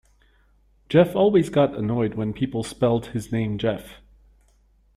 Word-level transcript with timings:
Geoff 0.89 1.15
always 1.15 1.49
got 1.51 1.75
annoyed 1.77 2.15
when 2.15 2.33
people 2.33 2.63
spelt 2.63 3.11
his 3.13 3.31
name 3.31 3.59
Jeff. 3.59 3.97